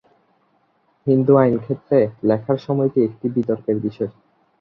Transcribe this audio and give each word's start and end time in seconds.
হিন্দু 1.07 1.33
আইন 1.37 1.55
ক্ষেত্রে 1.63 1.97
লেখার 2.23 2.57
সময়টি 2.65 2.99
একটি 3.03 3.25
বিতর্কের 3.35 3.77
বিষয়। 3.79 4.11